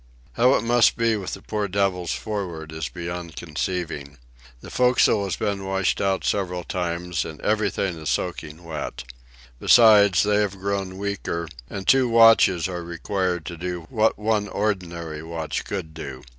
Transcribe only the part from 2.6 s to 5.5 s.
is beyond conceiving. The forecastle has